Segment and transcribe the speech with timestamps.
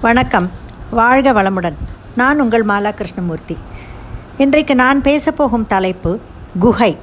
[0.00, 0.50] வணக்கம்.
[0.90, 1.74] வாழ்க வளமுடன்.
[2.16, 3.56] நான் உங்கள் மாலா கிருஷ்ணமூர்த்தி.
[4.38, 6.18] இன்றைக்கு நான் பேசப்போகும் தலைப்பு
[6.58, 6.98] குகை.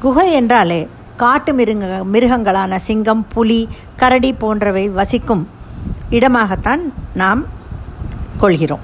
[0.00, 5.48] குகை என்றாலே காட்டு மிருக மிருகங்களான சிங்கம் புலி கரடி போன்றவை வசிக்கும்
[6.10, 6.80] இடமாகத்தான்
[7.14, 7.44] நாம்
[8.38, 8.80] கொள்கிறோம்.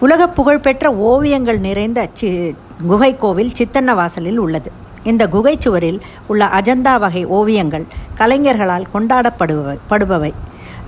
[0.00, 2.54] உலக புகழ்பெற்ற ஓவியங்கள் நிறைந்த சி
[2.86, 4.72] குகை கோவில் சித்தன்ன வாசலில் உள்ளது.
[5.04, 7.86] இந்த குகை சுவரில் உள்ள அஜந்தா வகை ஓவியங்கள்
[8.18, 10.32] கலைஞர்களால் கொண்டாடப்படுபவை படுபவை.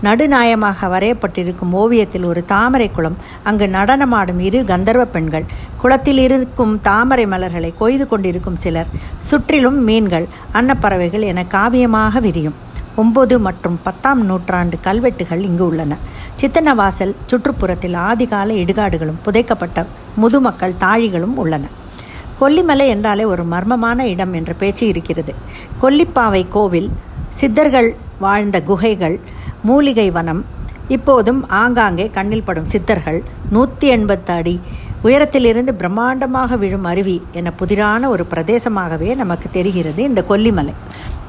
[0.03, 5.46] நடுநாயமாக வரையப்பட்டிருக்கும் ஓவியத்தில் ஒரு தாமரை குளம் அங்கு நடனமாடும் இரு கந்தர்வ பெண்கள்
[5.81, 8.87] குளத்தில் இருக்கும் தாமரை மலர்களை கொய்து கொண்டிருக்கும் சிலர்
[9.21, 12.54] சுற்றிலும் மீன்கள் அன்னப்பறவைகள் என காவியமாக விரியும்.
[12.96, 15.96] ஒன்பது மற்றும் பத்தாம் நூற்றாண்டு கல்வெட்டுகள் இங்கு உள்ளன.
[16.40, 19.87] சித்தன்னவாசல் சுற்றுப்புறத்தில் ஆதிகால இடுகாடுகளும் புதைக்கப்பட்ட
[20.21, 21.65] முதுமக்கள் தாழிகளும் உள்ளன.
[22.41, 25.35] கொல்லிமலை என்றாலே ஒரு மர்மமான இடம் என்ற பேச்சு இருக்கிறது.
[25.83, 26.91] கொல்லிப்பாவை கோவில்
[27.31, 29.17] சித்தர்கள் வாழ்ந்த குகைகள்
[29.69, 30.43] மூலிகை வனம்
[30.89, 34.61] இப்போதும் ஆங்காங்கே கண்ணில் படும் சித்தர்கள் நூற்றி எண்பத்து அடி
[35.03, 40.75] உயரத்திலிருந்து பிரம்மாண்டமாக விழும் அருவி என புதிரான ஒரு பிரதேசமாகவே நமக்கு தெரிகிறது இந்த கொல்லிமலை.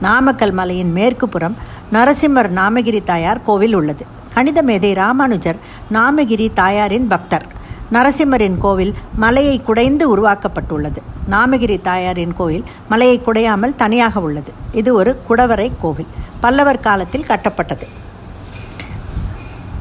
[0.02, 1.56] நாமக்கல் மலையின் மேற்கு புறம்
[1.92, 4.06] நரசிம்மர் நாமகிரி தாயார் கோவில் உள்ளது.
[4.36, 5.59] கணித மேதை ராமானுஜர்
[5.94, 7.45] நாமகிரி தாயாரின் பக்தர்.
[7.91, 10.97] நரசிம்மரின் கோவில் மலையை குடைந்து உருவாக்கப்பட்டுள்ளது.
[11.30, 14.53] நாமகிரி தாயாரின் கோவில் மலையை குடையாமல் தனியாக உள்ளது.
[14.72, 16.08] இது ஒரு குடவரை கோவில்.
[16.39, 17.88] பல்லவர் காலத்தில் கட்டப்பட்டது.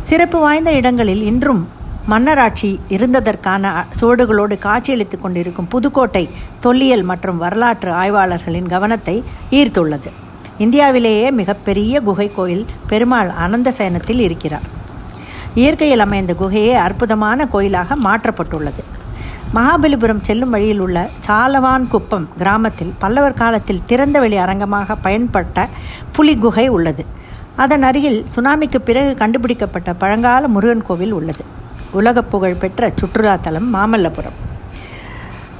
[0.00, 1.68] சிறப்பு வாய்ந்த இடங்களில் இன்றும்
[2.08, 6.28] மன்னராட்சி இருந்ததற்கான சுவடுகளோடு காட்சியளித்துக் கொண்டிருக்கும் புதுக்கோட்டை
[6.60, 10.10] தொல்லியல் மற்றும் வரலாற்று ஆய்வாளர்களின் கவனத்தை ஈர்த்துள்ளது.
[10.58, 14.82] இந்தியாவிலேயே மிகப்பெரிய குகை கோயில் பெருமாள் அனந்த சயனத்தில் இருக்கிறார்.
[15.54, 18.82] இயற்கையில் அமைந்த குகையே அற்புதமான கோயிலாக மாற்றப்பட்டுள்ளது.
[19.54, 25.66] மகாபலிபுரம் செல்லும் வழியில் உள்ள சாலவான் குப்பம் கிராமத்தில் பல்லவர் காலத்தில் திறந்தவெளி அரங்கமாக பயன்பட்ட
[26.12, 27.04] புலி குகை உள்ளது.
[27.56, 31.44] அதன் அருகில் சுனாமிக்கு பிறகு கண்டுபிடிக்கப்பட்ட பழங்கால முருகன் கோவில் உள்ளது.
[31.90, 34.38] உலக புகழ் பெற்ற சுற்றுலாத்தலம் மாமல்லபுரம்.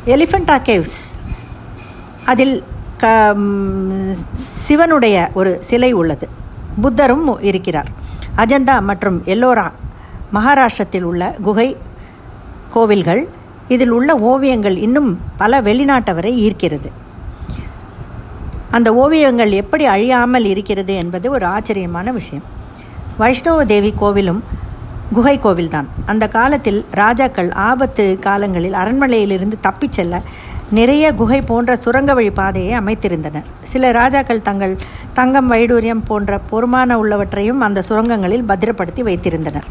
[0.07, 0.99] எலிஃபண்டா கேவ்ஸ்
[2.25, 2.57] அதில்
[2.99, 3.37] க
[4.67, 6.29] சிவனுடைய ஒரு சிலை உள்ளது.
[6.83, 7.91] புத்தரும் இருக்கிறார்.
[8.37, 9.67] அஜந்தா மற்றும் எல்லோரா
[10.35, 11.77] மகாராஷ்டிரத்தில் உள்ள குகை
[12.71, 13.29] கோவில்கள்
[13.69, 16.91] இதில் உள்ள ஓவியங்கள் இன்னும் பல வெளிநாட்டவரை ஈர்க்கிறது.
[18.71, 22.45] அந்த ஓவியங்கள் எப்படி அழியாமல் இருக்கிறது என்பது ஒரு ஆச்சரியமான விஷயம்.
[23.19, 24.41] வைஷ்ணவ தேவி கோவிலும்
[25.13, 25.85] குகை கோவில்தான்.
[26.07, 30.21] அந்த காலத்தில் ராஜாக்கள் ஆபத்து காலங்களில் அரண்மனையிலிருந்து தப்பிச் செல்ல
[30.71, 33.45] நிறைய குகை போன்ற சுரங்க வழி பாதையை அமைத்திருந்தனர்.
[33.65, 34.77] சில ராஜாக்கள் தங்கள்
[35.13, 39.69] தங்கம் வைடூரியம் போன்ற பொறுமான உள்ளவற்றையும் அந்த சுரங்கங்களில் பத்திரப்படுத்தி வைத்திருந்தனர்.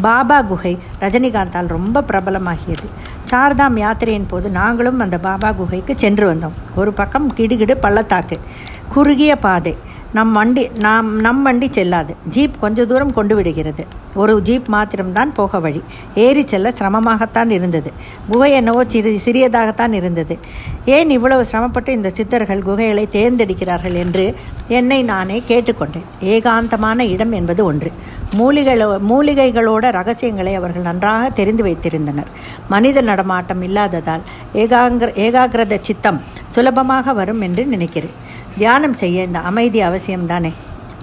[0.00, 2.86] பாபா குகை ரஜினிகாந்தால் ரொம்ப பிரபலமாகியது.
[3.30, 6.56] சார்தாம் யாத்திரையின் போது நாங்களும் அந்த பாபா குகைக்கு சென்று வந்தோம்.
[6.74, 8.40] ஒரு பக்கம் கிடுகிடு பள்ளத்தாக்கு
[8.88, 9.76] குறுகிய பாதை
[10.12, 12.14] நம் வண்டி நாம் நம் வண்டி செல்லாது.
[12.30, 13.86] ஜீப் கொஞ்ச தூரம் கொண்டு விடுகிறது.
[14.14, 15.82] ஒரு ஜீப் மாத்திரம்தான் போக வழி.
[16.14, 17.92] ஏறி செல்ல சிரமமாகத்தான் இருந்தது.
[18.30, 20.38] குகை என்னவோ சிறு சிறியதாகத்தான் இருந்தது.
[20.84, 24.34] ஏன் இவ்வளவு சிரமப்பட்டு இந்த சித்தர்கள் குகைகளை தேர்ந்தெடுக்கிறார்கள் என்று
[24.68, 26.08] என்னை நானே கேட்டுக்கொண்டேன்.
[26.20, 27.92] ஏகாந்தமான இடம் என்பது ஒன்று.
[28.38, 32.30] மூலிகளோ மூலிகைகளோட ரகசியங்களை அவர்கள் நன்றாக தெரிந்து வைத்திருந்தனர்.
[32.68, 34.20] மனித நடமாட்டம் இல்லாததால்
[34.54, 38.28] ஏகாங்கிர ஏகாகிரத சித்தம் சுலபமாக வரும் என்று நினைக்கிறேன்.
[38.56, 40.52] தியானம் செய்ய இந்த அமைதி அவசியம்தானே?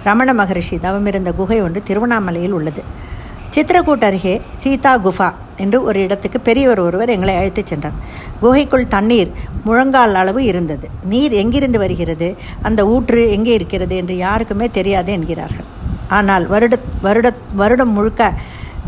[0.03, 2.83] ரமண மகரிஷி தவமிருந்த குகை ஒன்று திருவண்ணாமலையில் உள்ளது.
[3.55, 7.97] சித்திரக்கூட் அருகே சீதா குஃபா என்று ஒரு இடத்துக்கு பெரியவர் ஒருவர் எங்களை அழைத்துச் சென்றார்.
[8.39, 9.31] குகைக்குள் தண்ணீர்
[9.65, 10.89] முழங்கால் அளவு இருந்தது.
[11.03, 12.37] நீர் எங்கிருந்து வருகிறது?
[12.61, 15.65] அந்த ஊற்று எங்கே இருக்கிறது என்று யாருக்குமே தெரியாது என்கிறார்கள்.
[16.07, 18.33] ஆனால் வருட வருட வருடம் முழுக்க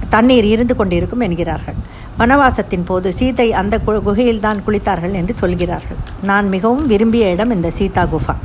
[0.10, 1.76] தண்ணீர் இருந்து கொண்டிருக்கும் என்கிறார்கள்.
[2.20, 6.00] வனவாசத்தின் போது சீதை அந்த குகையில்தான் குளித்தார்கள் என்று சொல்கிறார்கள்.
[6.22, 8.36] நான் மிகவும் விரும்பிய இடம் இந்த சீதா குஃபா.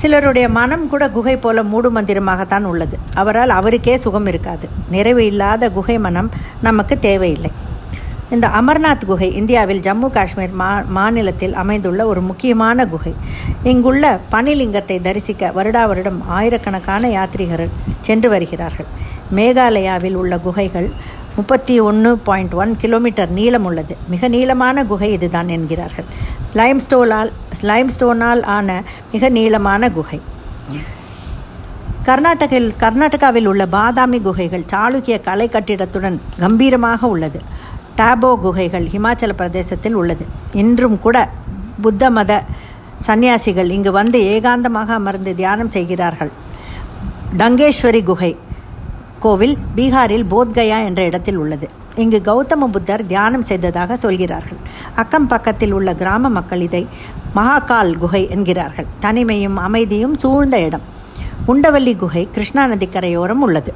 [0.00, 2.98] சிலருடைய மனம் கூட குகை போல மூடு மந்திரமாகத்தான் உள்ளது.
[3.14, 4.68] அவரால் அவருக்கே சுகம் இருக்காது.
[4.90, 6.30] நிறைவு இல்லாத குகை மனம்
[6.62, 7.50] நமக்கு தேவையில்லை.
[8.30, 13.14] இந்த அமர்நாத் குகை இந்தியாவில் ஜம்மு காஷ்மீர் மா மாநிலத்தில் அமைந்துள்ள ஒரு முக்கியமான குகை.
[13.62, 18.90] இங்குள்ள பனிலிங்கத்தை தரிசிக்க வருடா வருடம் ஆயிரக்கணக்கான யாத்ரிகர்கள் சென்று வருகிறார்கள்.
[19.38, 20.88] மேகாலயாவில் உள்ள குகைகள்
[21.36, 23.94] முப்பத்தி ஒன்று பாயிண்ட் ஒன் கிலோமீட்டர் நீளம் உள்ளது.
[24.12, 26.08] மிக நீளமான குகை இதுதான் என்கிறார்கள்.
[26.58, 27.30] லைம்ஸ்டோனால்
[27.70, 28.68] லைம்ஸ்டோனால் ஆன
[29.12, 30.20] மிக நீளமான குகை.
[32.08, 37.40] கர்நாடகில் கர்நாடகாவில் உள்ள பாதாமி குகைகள் சாளுக்கிய கலை கட்டிடத்துடன் கம்பீரமாக உள்ளது.
[37.96, 40.24] டாபோ குகைகள் ஹிமாச்சல பிரதேசத்தில் உள்ளது.
[40.62, 41.16] இன்றும் கூட
[41.84, 42.32] புத்த மத
[43.06, 46.32] சந்நியாசிகள் இங்கு வந்து ஏகாந்தமாக அமர்ந்து தியானம் செய்கிறார்கள்.
[47.40, 48.32] டங்கேஸ்வரி குகை
[49.24, 51.68] கோவில் பீகாரில் போத்கயா என்ற இடத்தில் உள்ளது.
[51.94, 54.58] இங்கு கௌதம புத்தர் தியானம் செய்ததாக சொல்கிறார்கள்.
[54.94, 56.88] அக்கம் பக்கத்தில் உள்ள கிராம மக்கள் இதை
[57.36, 58.86] மகாகால் குகை என்கிறார்கள்.
[59.02, 60.84] தனிமையும் அமைதியும் சூழ்ந்த இடம்.
[61.48, 63.72] உண்டவல்லி குகை கிருஷ்ணா நதிக்கரையோரம் உள்ளது.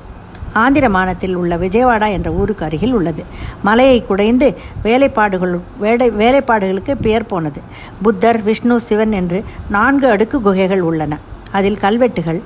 [0.53, 3.25] ஆந்திர மாநிலத்தில் உள்ள விஜயவாடா என்ற ஊருக்கு அருகில் உள்ளது.
[3.63, 4.49] மலையை குடைந்து
[4.85, 7.61] வேலைப்பாடுகள் வேலை வேலைப்பாடுகளுக்கு பெயர் போனது.
[8.03, 11.19] புத்தர் விஷ்ணு சிவன் என்று நான்கு அடுக்கு குகைகள் உள்ளன.
[11.53, 12.41] அதில் கல்வெட்டுகள்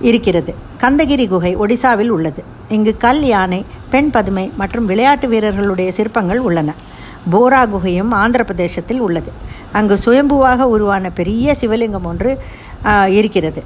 [0.00, 0.68] இருக்கிறது.
[0.82, 2.42] கந்தகிரி குகை ஒடிசாவில் உள்ளது.
[2.74, 3.58] இங்கு கல் யானை
[3.92, 6.74] பெண் பதுமை மற்றும் விளையாட்டு வீரர்களுடைய சிற்பங்கள் உள்ளன.
[7.32, 9.30] போரா குகையும் ஆந்திர பிரதேசத்தில் உள்ளது.
[9.78, 12.30] அங்கு சுயம்புவாக உருவான பெரிய சிவலிங்கம் ஒன்று
[13.18, 13.62] இருக்கிறது.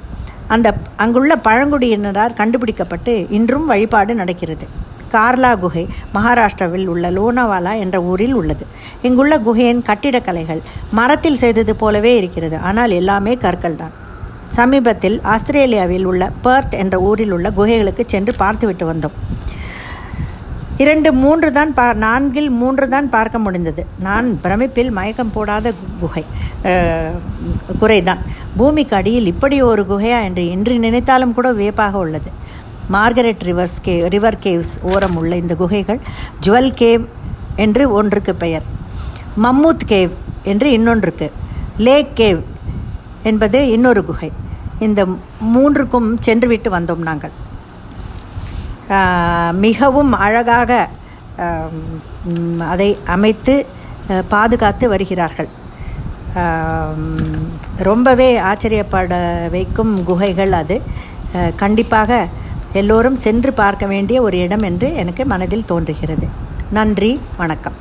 [0.55, 0.67] அந்த
[1.03, 4.65] அங்குள்ள பழங்குடியினரால் கண்டுபிடிக்கப்பட்டு இன்றும் வழிபாடு நடக்கிறது.
[5.13, 5.83] கார்லா குகை
[6.15, 8.65] மகாராஷ்டிராவில் உள்ள லோனாவாலா என்ற ஊரில் உள்ளது.
[9.07, 10.61] இங்குள்ள குகையின் கட்டிடக்கலைகள்
[10.99, 12.57] மரத்தில் செய்தது போலவே இருக்கிறது.
[12.69, 13.95] ஆனால் எல்லாமே கற்கள் தான்.
[14.57, 19.15] சமீபத்தில் ஆஸ்திரேலியாவில் உள்ள பர்த் என்ற ஊரில் உள்ள குகைகளுக்கு சென்று பார்த்துவிட்டு வந்தோம்.
[20.83, 23.83] இரண்டு மூன்று தான் பா நான்கில் மூன்று தான் பார்க்க முடிந்தது.
[24.07, 26.23] நான் பிரமிப்பில் மயக்கம் போடாத குகை
[27.81, 28.21] குறைதான்.
[28.59, 32.29] பூமிக்கு அடியில் இப்படி ஒரு குகையா என்று இன்று நினைத்தாலும் கூட வியப்பாக உள்ளது.
[32.95, 36.01] மார்கரெட் ரிவர்ஸ் கே ரிவர் கேவ்ஸ் ஓரம் உள்ள இந்த குகைகள்
[36.45, 37.05] ஜுவல் கேவ்
[37.65, 38.65] என்று ஒன்றுக்கு பெயர்.
[39.45, 40.13] மம்மூத் கேவ்
[40.53, 41.29] என்று இன்னொன்றுக்கு.
[41.87, 42.41] லேக் கேவ்
[43.31, 44.31] என்பது இன்னொரு குகை.
[44.85, 45.01] இந்த
[45.55, 47.33] மூன்றுக்கும் சென்று விட்டு வந்தோம் நாங்கள்.
[49.65, 50.71] மிகவும் அழகாக
[52.73, 53.55] அதை அமைத்து
[54.33, 55.49] பாதுகாத்து வருகிறார்கள்.
[57.89, 59.13] ரொம்பவே ஆச்சரியப்பட
[59.51, 60.77] வைக்கும் குகைகள் அது.
[61.63, 62.19] கண்டிப்பாக
[62.81, 66.27] எல்லோரும் சென்று பார்க்க வேண்டிய ஒரு இடம் என்று எனக்கு மனதில் தோன்றுகிறது.
[66.77, 67.77] நன்றி வணக்கம்.